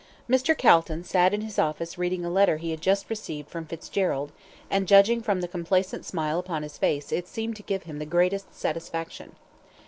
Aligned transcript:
Mr. 0.27 0.57
Calton 0.57 1.03
sat 1.03 1.31
in 1.31 1.41
his 1.41 1.59
office 1.59 1.95
reading 1.95 2.25
a 2.25 2.29
letter 2.31 2.57
he 2.57 2.71
had 2.71 2.81
just 2.81 3.07
received 3.07 3.51
from 3.51 3.67
Fitzgerald, 3.67 4.31
and 4.67 4.87
judging 4.87 5.21
from 5.21 5.41
the 5.41 5.47
complacent 5.47 6.07
smile 6.07 6.39
upon 6.39 6.63
his 6.63 6.75
face 6.79 7.11
it 7.11 7.27
seemed 7.27 7.55
to 7.57 7.61
give 7.61 7.83
him 7.83 7.99
the 7.99 8.05
greatest 8.07 8.51
satisfaction. 8.55 9.35